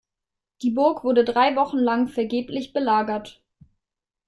Die 0.63 0.71
Burg 0.71 1.03
wurde 1.03 1.23
drei 1.23 1.55
Wochen 1.55 1.77
lang 1.77 2.07
vergeblich 2.07 2.73
belagert. 2.73 3.39